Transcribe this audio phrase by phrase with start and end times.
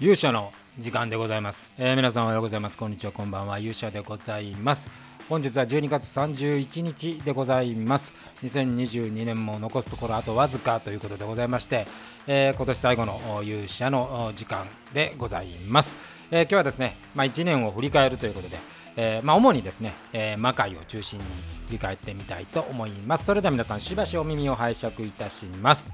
[0.00, 2.76] 勇者の時間でございます、えー皆さんおはようございます。
[2.76, 3.60] こんにちはこんばんは。
[3.60, 4.88] 勇者でございます。
[5.28, 8.12] 本日は12月31日でございます。
[8.42, 11.86] 2022年も残すところあとわずかということでございまして、
[12.26, 15.96] えー今年最後の勇者の時間でございます、
[16.32, 18.58] えー今日はですね、まあ、1年を振り返るということで
[18.96, 21.24] えーまあ、主にですね、えー魔界を中心に
[21.66, 23.26] 振り返ってみたいと思います。
[23.26, 25.92] それでは皆さん、しばしお耳を拝借いたします。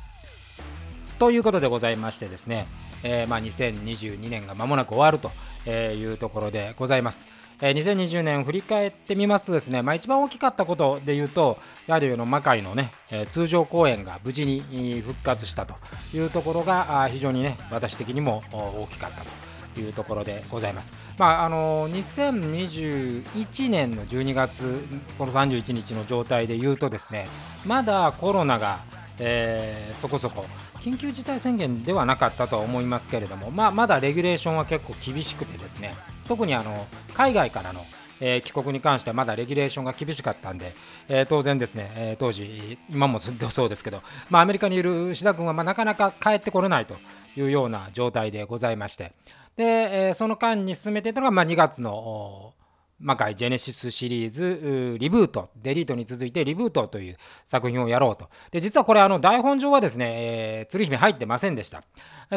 [1.19, 2.67] ということでございましてですね、
[3.03, 5.31] えーまあ、2022年が間もなく終わると
[5.67, 7.27] えーいうところでございます。
[7.63, 15.75] えー2020年を振り返ってみますとですね、まあ、一番大きかったことで言うと、やはりの魔界のね、えー通常公演が無事に復活したと
[16.15, 19.51] いうところが非常にね、私的にも大きかったと。
[19.79, 20.93] いうところでございます。
[21.17, 24.85] まああの2021年の12月
[25.17, 27.29] この31日の状態で言うとですね、
[27.65, 28.81] まだコロナが、
[29.21, 30.47] えーそこそこ。
[30.81, 35.95] 緊急事態宣言ではなかったとは思いますけれども、まあ、まだレギュレーションは結構厳しくてですね、
[36.27, 37.85] 特にあの海外からの
[38.21, 40.75] えー帰国に関してはまだレギュレーションが厳しかったんで、
[41.09, 46.97] えー当然ですね、えー当時、今もずっとそうですけど、まあ、アメリカにいる志田君はまなかなか帰ってこれないと
[47.37, 49.13] いうような状態でございまして、
[49.57, 52.55] で、えその間に進めていたのが、まあ、2月の
[53.01, 58.29] 魔界ジェネシスシリーズリブート、デリートに続いてリブートという作品をやろうと。
[58.51, 61.83] で、実はこれ、あの台本上はですね、えー鶴姫入ってませんでした。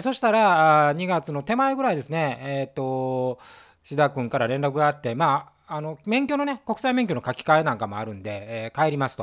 [0.02, 3.39] そしたら、2月の手前ぐらいですね、えっ、と、
[3.84, 9.17] 志田君から連絡があって、まあ、あの免許のね、国際免許の書き換えなんかもあるんで、えー帰ります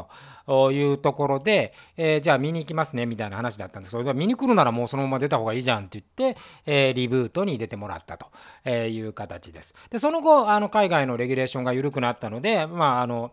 [0.46, 9.74] というところで、えーじゃあ見に行きますねみたいな話だったんですけど、見に来るならもうそのまま出た方がいいじゃんって言って、えーリブートに出てもらったという形です。
[9.90, 13.32] で、その後、あの海外のレギュレーションが緩くなったので、まあ、あの、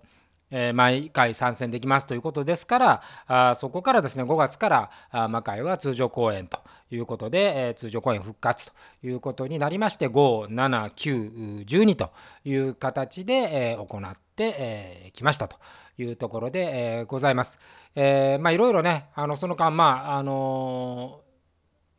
[0.52, 6.60] えー毎回参戦できますということですから、あそこからですね、5月からあ魔界は通常公演と
[6.92, 8.74] いうことで、えー通常公演復活と
[9.04, 12.12] いうことになりまして、5、7、9、12と
[12.46, 15.58] いう形で、えー行ってき、えーましたと
[15.98, 17.60] いうところで、えーございます。
[17.96, 21.28] えーまあ、いろいろね、あのその間、まあ、あのー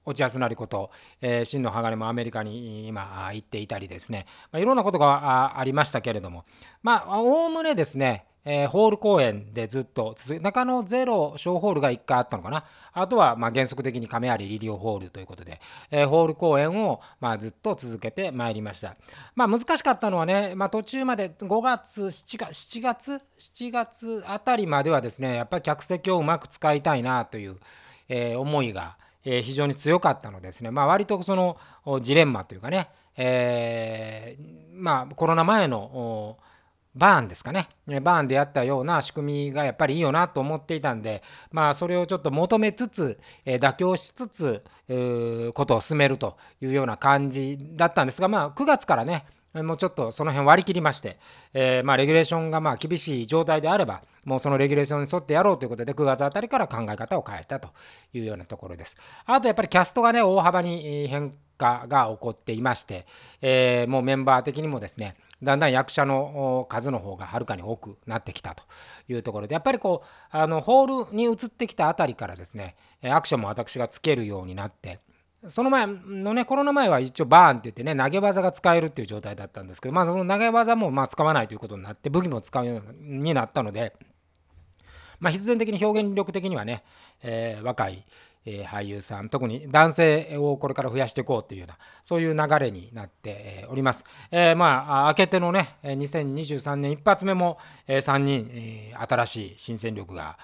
[0.09, 0.91] 落合なりこと、
[1.21, 6.45] えー真の鋼もアメリカに今行っていたりですね、まあ、いろんなことがありましたけれども
[6.83, 12.65] まあおおむねですね、えーホール公演でずっと続中野ゼロ小ホールが1回あったのかな。
[12.93, 15.61] あとはまあ原則的に亀有リリオホールということで、
[15.91, 18.97] えーホール公演をまあずっと続けてまいりました。
[19.35, 27.57] まあ難しかったのはね、まあ、途中まで5月7月7月7月あたりまではですねやっぱり客席をうまく使いたいなという、
[28.09, 31.59] えー思いがえー非常に強かったのですね、まあ、割とその
[32.03, 36.39] ジレンマというかね、えーまあ、コロナ前の
[36.99, 37.69] バーンですかね、
[38.03, 41.23] バーンでやったような仕組みがやっぱりいいよなと思っていたんで、
[41.53, 44.63] まあ、それをちょっと求めつつ、え妥協しつつ、
[45.55, 51.19] ことを進めるというような感じだったんですが、まあ、9月からね、もうちょっとその辺割り切りまして、
[51.55, 57.71] えーま、レギュレーションがまあ厳しい状態であれば、もうそのレギュレーションに沿ってやろうということで、9月あたりから考え方を変えたと
[58.13, 58.97] いうようなところです。
[59.25, 63.07] あとやっぱりキャストがね、大幅に変化が起こっていまして、
[63.41, 68.65] えーもうメンバー的にもですね、だんだん役者の数の方がはるかに多くなってきたと
[69.09, 74.99] いうところで、やっぱりこう、あのホールに移ってきたあたりからですね、えアクションも私がつけるようになって、
[75.45, 83.95] その前のね、コロナ前は一応バーンって言ってね、投げ技が使えるっていう状態だったんですけど、まあその投げ技もまあ使わないということになって、武器も使うようになったので、
[85.21, 86.85] まあ、必然的に表現力的にはね、
[87.23, 88.05] え若い、
[88.45, 94.05] え俳優さん特に男性をこれから増やしていこうというようなそういう流れになっております。
[94.31, 98.51] えーまあ明けてのね2023年一発目も、え3人、
[99.09, 100.39] 新しい新戦力が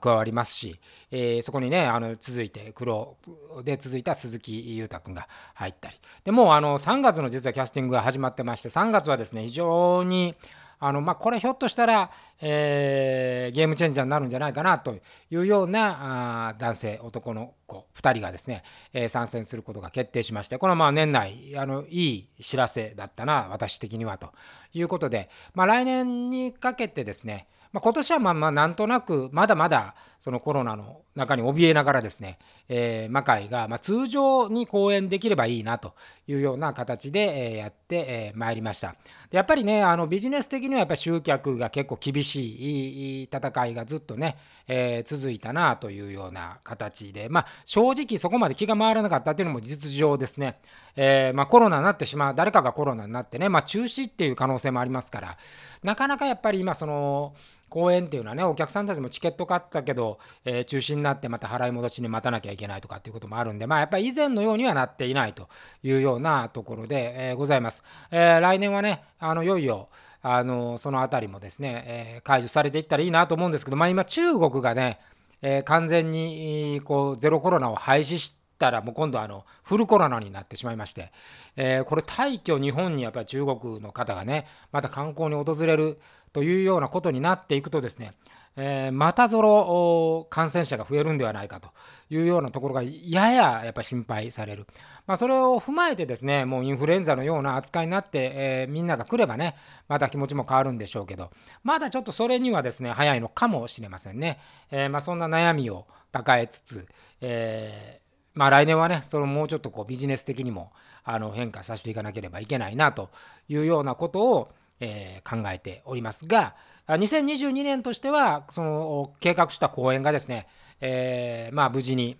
[0.00, 0.80] 加わりますし、
[1.10, 3.16] えーそこにねあの続いて黒
[3.64, 10.34] で続いた鈴木裕太君が入ったりでもうあの3月の実はキャスティングが始まってまして3月はですね非常に
[10.78, 12.10] あのまあ、これひょっとしたら、
[12.40, 14.94] えーゲームチェンジャーになるんじゃないかなと
[15.30, 24.32] いうようなあ男性男の子2人がですね、えー参戦することが決定しましてこれはまあ年内あのいい知らせだったな私的にはと
[24.74, 35.94] いうことで、まあ、来年にかけてですねまあ、今年はまあまあなんとなくまだまだそのコロナの中に怯えながらですね、えー魔界がまあ通常に公演できればいいなと
[36.28, 38.94] いうような形でえーやってえーまいりました。
[39.30, 44.36] でやっぱりねあのビジネス的にはやっぱり集客が結構厳しいいい戦いがずっとね、
[44.68, 50.58] えー続いたなというような形でまあ正直そこまで気が回らなかったというのも実情ですね。
[50.98, 55.36] えーまあ、コロナになってしまう誰かがコロナになってね、まあ、中止っていう可能性もありますから
[55.82, 57.34] なかなかやっぱり今その
[57.68, 65.48] 公演っていうのはねお客さんたちもチケット買ったけど、えー、中止になってまた払い戻しに待たなきゃいけないとかっていうこともあるんでまあやっぱり以前のようにはなっていないと
[65.82, 67.82] いうようなところで、えー、ございます。
[68.10, 69.88] えー、来年はねあのいよいよ
[70.28, 74.98] あのその辺りもですね、え解除されていったらいいなと思うんですけど、まあ、今中国がね、
[75.40, 81.12] え完全にこうゼロコロナを廃止したらもう今度あのフルコロナになってしまいまして、
[81.54, 86.00] えこれ大挙日本にやっぱり中国の方がねまた観光に訪れる
[86.36, 88.12] というようなことになっていくとですね、
[88.56, 91.70] えー、またぞろ感染者が増えるんではないかと
[92.10, 94.66] いうようなところがやややっぱり心配される、
[95.06, 99.56] まあ、それを踏まえてですねもうインフルエンザのような扱いになって、えー、みんなが来ればね
[99.88, 101.30] また気持ちも変わるんでしょうけど
[101.64, 104.38] まだちょっとそれにはですね早いのかもしれませんね、
[104.70, 106.86] えー、まあ、そんな悩みを抱えつつ、
[107.22, 108.02] え
[108.34, 110.70] まあ、来年はねそのもうちょっとこうビジネス的にも
[111.02, 113.08] あの変化させていかなければいけないなと
[113.48, 116.54] いうようなことをえー、考えておりますが
[116.88, 120.46] 2022年としてはその計画した公演がですね、
[120.80, 122.16] えー、まあ無事に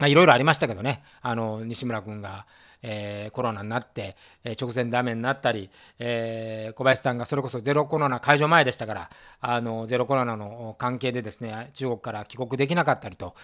[0.00, 2.46] いろいろありましたけどねあの西村君が、
[2.82, 4.16] えー、コロナになって、
[4.60, 13.34] 直前ダメになったり、え、小林さんがそれこそゼロコロナ解除前でしたからあのゼロコロナの関係でですね中国から帰国できなかったりと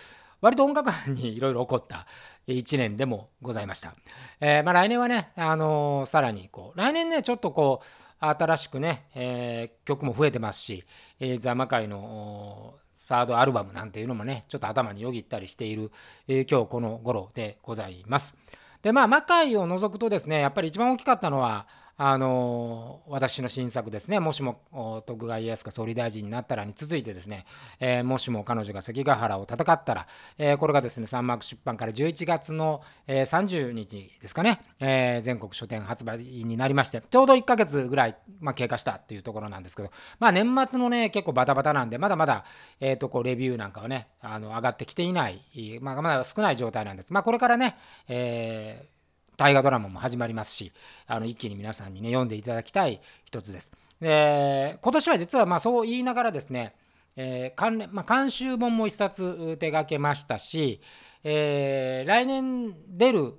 [0.42, 2.06] 割と音楽班に いろいろ起こった
[2.48, 3.94] 1年でもございました。
[4.40, 7.86] えーまあ、来年はね、あのー、さらにこう来年ねちょっとこう
[8.28, 10.84] 新しくね、えー、曲も増えてますし、
[11.18, 15.90] えー、ザ・マカイのサードアルバムなんていうのもね、ちょっと頭によぎったりしている、
[16.28, 18.36] えー、今日この頃でございます。
[18.82, 21.66] で、まあ、マカイを除くとですね、やっぱり一番大きかったのは、
[21.96, 27.44] あの私の新作ですね、もしも徳川家康が総理大臣になったらに続いてですね、
[27.80, 30.06] えー、もしも彼女が関ヶ原を戦ったら、
[30.38, 42.44] えー、これがですね、サンマーク出版から11月の、えー、30日ですかね、え全国書店発売になりまして、ちょうど1ヶ月ぐらい、まあ、経過したというところなんですけど、まあ、年末のね、結構バタバタなんで、まだまだ、
[42.80, 45.42] えー、とこうレビューなんかはね、あの上がってきていない、
[45.80, 47.12] まあ、まだ少ない状態なんです。
[47.12, 47.76] まあ、これからね、
[48.08, 49.01] えー
[49.36, 50.72] 大河ドラマも始まりますし
[51.06, 53.70] あの一気に皆さんにね読んでいただきたい一つです。
[54.00, 56.74] で今年は実はまあそう言いながらですね、
[57.16, 60.80] えー関連まあ、監修本も一冊手がけましたし、
[61.22, 63.34] えー、来年出る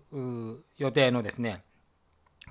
[0.77, 1.63] 予定のですね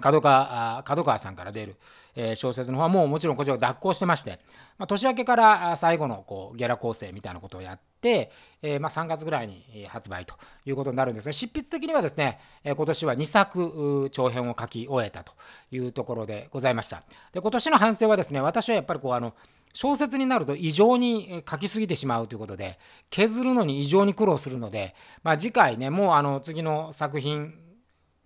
[0.00, 1.77] 角川角川さんから出る、
[2.14, 4.38] えー、小説の方はもうもちろんこちらを脱行してまして、
[4.79, 8.31] まあ、年明けから最後のこうゲラ構成みたいなことをやって、
[8.62, 10.35] えー、まあ、3月ぐらいに発売と
[10.67, 15.32] いうことになるんですが執筆的にはですね、え、今年は2作長編を書き終えたと
[15.70, 17.03] いうところでございました。
[17.32, 19.35] で今年の反省はですね私はやっぱりこうあの
[19.73, 22.79] 小説になると異常に書きすぎてしまうということで
[23.11, 27.55] 削るのに異常に苦労するので、まあ、次回ねもうあの次の作品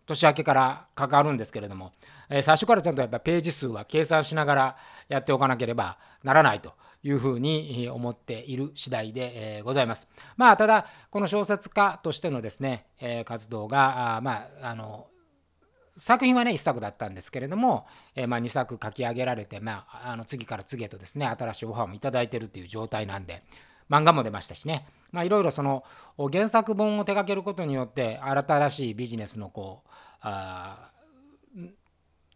[0.06, 1.92] 年明けから関わるんですけれども、
[2.30, 4.76] えー、最初からちゃんとやっぱページ数は計算しながら
[5.08, 10.08] やっておかなければならないというふうに思っている次第で、ございます。
[10.36, 15.06] まあただこの小説家としてのですね、えー、活動がまああの
[15.96, 23.42] 作品はね1作だったんですけれども、えー、まあ、2作書き上げられて、まあ、あの次から次へとですね新しいオファーも頂いてるっていう状態なんで
[23.90, 25.84] 漫画も出ましたしねまあいろいろその
[26.32, 29.90] 原作本を手掛けることによって新しいビジネスのこう
[30.20, 30.90] あ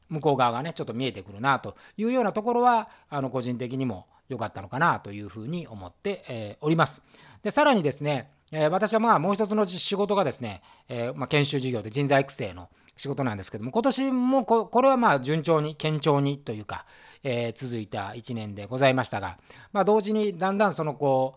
[0.09, 7.03] 向こう側がねちょっと見えてくるなというようなところはあの個人的にも良かったのかなというふうに思って、え、おります。
[7.43, 12.69] でさらにですね、え、私はまあもう一つの仕事がですね、え、ま、研修事業で人材育成の
[13.01, 16.85] 仕事なんですけども今年もこれはまあ順調に堅調にというか、
[17.23, 19.39] え続いた1年でございましたが、
[19.73, 21.35] ま、同時にだんだんそのこ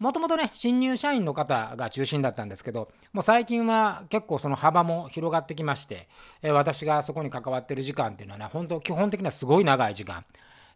[0.00, 6.08] うもともとね新入社員の方が中心だったんですけどもう最近は結構その幅も広がってきまして、
[6.42, 10.26] え私がそこに関わってる時間っていうのはね本当基本的にはすごい長い時間、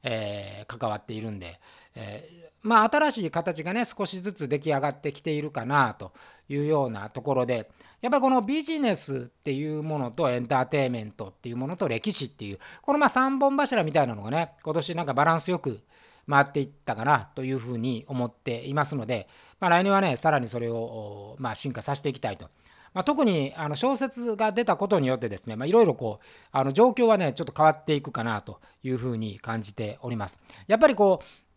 [0.02, 1.60] え、関わっているんで、
[1.94, 6.12] えー、まあ新しい形がね少しずつ出来上がってきているかなと
[6.48, 7.70] いうようなところで
[8.00, 15.82] やっぱりこのビジネスっていうものとエンターテインメントっていうものと歴史っていうこのまあ3本柱みたいなのがね今年なんかバランスよく
[16.28, 19.28] 回っていったかなというふうに思っていますので、
[19.60, 22.48] まあ、来年はねさらにそれを、まあ、進化させていきたいと。
[22.94, 30.36] まあ、特にあの小説が出たことによってですねいろいろこうあの状況はねちょっと変わっていくかなというふうに感じております。
[30.66, 31.51] やっぱりこう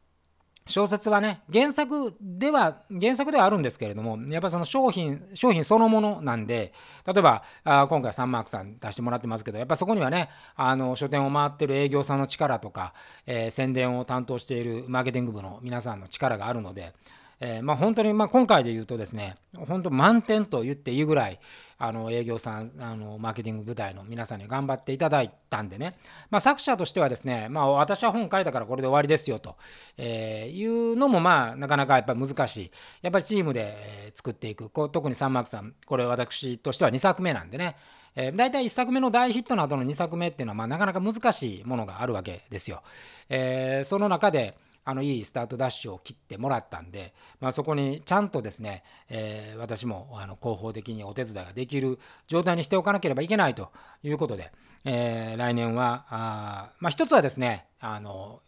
[0.68, 6.74] 小説はね原作では原作ではあるんですけれどもやっぱその商品商品そのものなんで
[7.06, 12.94] 例えばあ今回サンマークさん出してもらってますけどやっぱそこにはねあの書店を回ってる営業さんの力とか、
[13.28, 16.94] えー、宣伝を担当しているマーケティング部の皆さんの力があるので、
[17.40, 21.40] えー、まあ、本当にまあ今回で言うとですね本当満点と言っていいぐらい
[21.78, 25.98] あの営業さんあのマーケティング部隊の皆さんに頑張っていただいたんでね、
[26.30, 29.56] まあ、作者としてはですね、まあ、私は本書いたからこれで終わりですよと、
[29.98, 32.72] え、いうのもまあなかなかやっぱり難しい。
[33.02, 34.70] やっぱりチームで作っていく。
[34.70, 37.76] こう特にサンマークさんこれ私としては2作目なんでね。
[38.16, 42.82] えー、大体1作目の大ヒットの後の2作目っていうのは、まあ、なかなか難しいものがあるわけですよ。
[43.30, 53.72] えー、その中であのいいスタートダッシュを切ってもらったんで、まあ、そこにちゃんとですね、えー、私もあの広報的にお手伝いができる状態にしておかなければいけないと
[54.04, 54.52] いうことで、
[54.86, 58.42] えー、来年はあ、まあ、一つはですねあの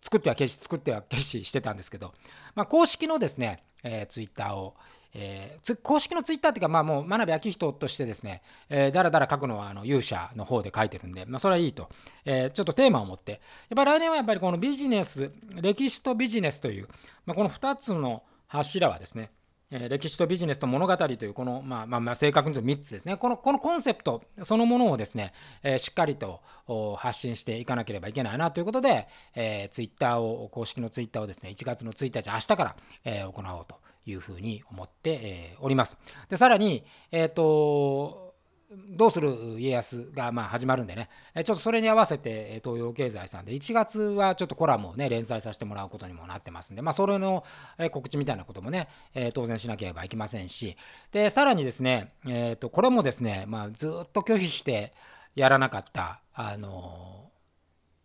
[0.00, 2.14] 作っては消し作っては消ししてたんですけど、
[2.54, 4.74] まあ、公式のですね、えー、ツイッターを
[5.14, 11.88] えー、公式のツイッターっていうか、まあ、もう真鍋昭人としてですね、えー、だらだら書くのはあの勇者の方で書いてるんで、まあ、それはいいと、
[12.24, 13.40] えー、ちょっとテーマを持って、やっ
[13.76, 16.88] ぱり来年はやっぱりこのビジネス、歴史とビジネスという、
[17.26, 19.30] まあ、この2つの柱はですね、
[19.72, 23.16] え歴史とビジネスと物語というこの、まあまあ、まあ正確に言うと3つですね。
[23.16, 26.42] このこのコンセプトそのものをですね、えー、しっかりと
[26.96, 33.76] 発信していかなければいけないなということで、えー、ツイッターを公式のツイッターをですね1月の1日明日から、えー、行おうと
[34.10, 35.96] いうふうに思って、おります。
[36.28, 38.30] でさらに、えーと
[38.88, 47.44] どうする家康がま始まるんでね、ちょっとそれに合わせて東洋経済さんで1月はちょっとコラムをね連載させてもらうことにもなってますんで、まあ、それの
[47.90, 48.88] 告知みたいなこともね、
[49.34, 50.76] 当然しなければいけませんし、
[51.10, 54.92] でさらにですね、えー、とこれもですね、まあ、ずっと拒否して
[55.34, 57.32] やらなかった、あの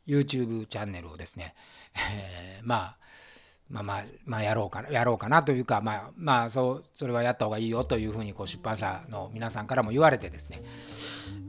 [0.07, 1.53] YouTube チャンネルをですね、
[2.12, 2.97] えー、まあ
[3.69, 10.62] まあまあ、まあ、やろうかな、やろうかなというか、まあ、まあ、そう、それはやった方がいいよというふうに、こう、出版社の皆さんからも言われてですね、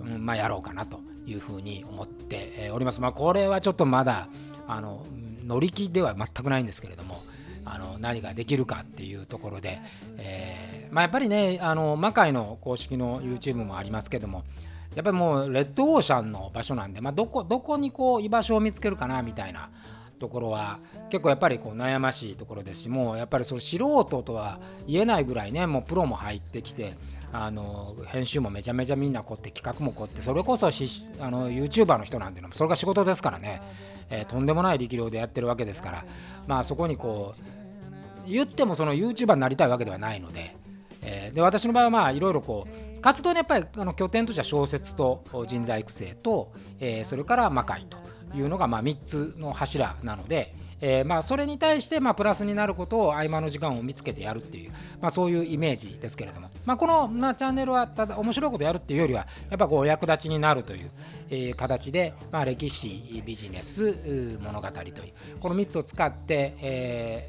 [0.00, 3.00] うん、まあ、やろうかなというふうに思っております。
[3.00, 4.28] まあ、これはちょっとまだ、
[4.66, 5.04] あの、
[5.44, 7.22] 乗り気では全くないんですけれども、
[7.68, 9.80] あの何ができるかっていうところで、
[10.18, 14.44] えー、まあ、やっぱりね、あの魔界の公式の YouTube もありますけども、
[14.94, 19.68] やっぱりもうレッドオーシャンの場所なんで、まあ、どこどこにこう居場所を見つけるかなみたいな
[20.18, 20.78] ところは
[21.10, 26.94] 結構やっぱりこう悩ましいところですしもうやっぱりその素人とは言えないぐらいねもうプロも入ってきて
[27.32, 33.60] あの編集もめちゃめちゃみんな凝って企画も凝ってそれこそしあの YouTuber の人なんていうのもそれが仕事ですからね、
[34.10, 36.04] えー、とんでもない力量でやってるわけですから
[36.46, 37.34] まあそこにこ
[38.26, 40.56] う言ってもその YouTuber になりたいわけではないので。
[41.06, 47.96] えー、で私の場合はまあいろいろこう活動にやっぱりあの拠点としては小説と人材育成と、えー、それから魔界と
[48.34, 60.90] いうのがまあ3つの柱なので、えー、まあそれに対してまあプラスになることを合間の時間を見つけてやるっていう、まあ、そういうイメージですけれども、まあ、この、まあ、チャンネルはただ面白いことやるっていうよりはやっぱこう役立ちになるという、
[61.30, 64.92] えー、形で、まあ、歴史ビジネス物語という
[65.40, 67.22] この3つを使って、え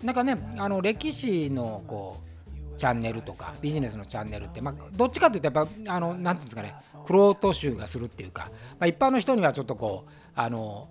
[0.00, 2.32] ー、なんかねあの歴史のこう
[2.76, 10.88] チャンネルとかビジネスのチャンネルって、まあ、どっちかというとやっぱあのなんていうんですかねクロート集がするっていうか、まあ、一般の人にはちょっとこうあの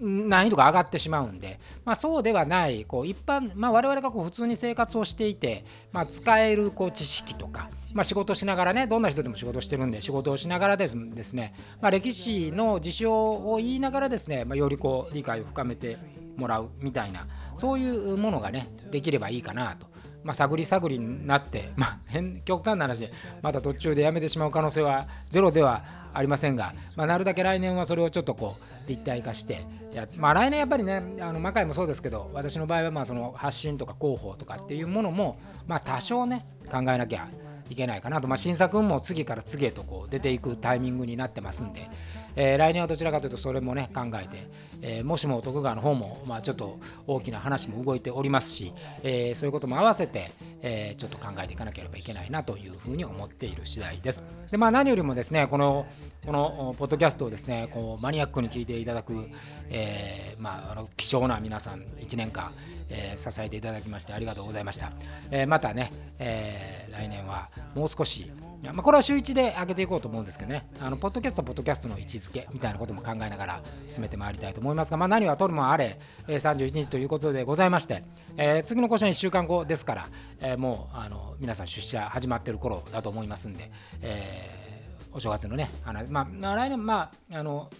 [0.00, 15.96] 難易度が上がってしまうんで、まあ、そうではないこう一般、まあ、我々がこう普通に生活をしていて、まあ、使えるこう知識とか、まあ、仕事しながらねどんな人でも仕事してるんで仕事をしながらですですね、まあ、歴史の事象を言いながらですね、まあ、よりこう理解を深めて
[16.36, 19.93] もらうみたいなそういうものがねできればいいかなと。
[20.24, 23.08] まあ、探り探りになって、 まあ、変極端な話
[23.42, 29.64] また途中でやめてしまう可能性はゼロではありませんが、まあ、なるだけ来年はそれをちょっとこう立体化して
[29.94, 35.38] やまあ、来年やっぱりねあの魔界もそうですけど私の場合はまあその発信とか広報とかっていうものも、
[35.68, 37.28] まあ、多少ね考えなきゃ
[37.70, 41.88] いけないかなと、まあ、新作も次から次へとこう出ていくタイミングになってますんで、
[42.36, 44.48] えー、来年はどちらかというとそれもね考えて、
[44.82, 48.72] えー、もしも徳川の方も、まあ、ちょっと大きな話も動いておりますし、
[49.02, 50.30] えー、そういうことも合わせて、
[50.62, 54.22] えちょっと考えていかなければいけないなというふうに思っている次第です。
[54.50, 55.86] でまあ、何よりもですねこの
[56.24, 59.28] このポッドキャストをですねこうマニアックに聞いていただく、
[59.70, 62.50] えまあ、あの貴重な皆さん1年間
[62.90, 64.92] えー、支えていただきましてありがとうございました。
[65.30, 68.30] えー、またね、えー、来年はもう少し、
[68.62, 78.02] まあ、これは週1で上げていこうと思うんですけどね、あのポッドキャストは、ポッドキャストの位置付けみたいなことも考えながら進めてまいりたいと思いますが、まあ、何はとるもあれ、え、31日ということでございまして、
[78.36, 80.08] えー、次の更新は1週間後ですから、
[80.40, 87.70] えー、もうあの皆さん出社始まってる頃だと思いますんで、えー、お正月のね、あのまあ、まあ、来年、まあ、あの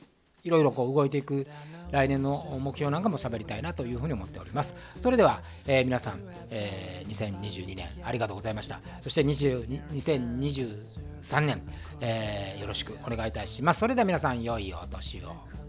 [0.45, 1.47] いろいろこう動いていく
[1.91, 4.75] 来年の目標なんかも喋りたいなというふうに思っております。
[4.99, 6.21] それでは、えー、皆さん、
[6.51, 8.81] えー、2022年ありがとうございました。
[9.01, 11.63] そして2023年、
[12.01, 13.81] えー、よろしくお願いいたします。
[13.81, 15.64] それでは皆さん良いお年を。